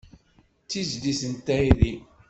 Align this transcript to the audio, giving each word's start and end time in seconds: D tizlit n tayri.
D 0.63 0.67
tizlit 0.69 1.21
n 1.31 1.33
tayri. 1.45 1.93